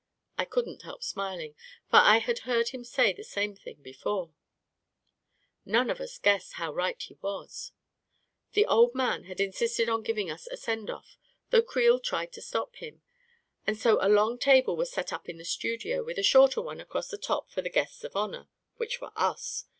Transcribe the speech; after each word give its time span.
I 0.35 0.45
couldn't 0.45 0.81
help 0.81 1.03
smiling, 1.03 1.53
for 1.91 1.97
I 1.97 2.17
had 2.17 2.39
heard 2.49 2.69
him 2.69 2.83
say 2.83 3.13
the 3.13 3.23
same 3.23 3.55
thing 3.55 3.83
before! 3.83 4.33
None 5.63 5.91
of 5.91 6.01
us 6.01 6.17
guessed 6.17 6.53
how 6.53 6.73
right 6.73 6.99
he 6.99 7.19
was 7.21 7.71
I 7.71 8.55
The 8.55 8.65
old 8.65 8.95
man 8.95 9.25
had 9.25 9.39
insisted 9.39 9.89
on 9.89 10.01
giving 10.01 10.31
us 10.31 10.47
a 10.47 10.57
send 10.57 10.89
off, 10.89 11.19
though 11.51 11.61
Creel 11.61 11.99
tried 11.99 12.31
to 12.33 12.41
stop 12.41 12.77
him; 12.77 13.03
and 13.67 13.77
so 13.77 13.99
a 14.01 14.09
long 14.09 14.39
table 14.39 14.75
was 14.75 14.89
set 14.91 15.13
up 15.13 15.29
in 15.29 15.37
the 15.37 15.45
studio, 15.45 16.03
with 16.03 16.17
a 16.17 16.23
shorter 16.23 16.63
one 16.63 16.79
across 16.81 17.09
the 17.09 17.17
top 17.19 17.51
for 17.51 17.61
the 17.61 17.69
guests 17.69 18.03
of 18.03 18.15
honor— 18.15 18.37
r 18.37 18.47
which 18.77 19.01
were 19.01 19.11
us 19.15 19.65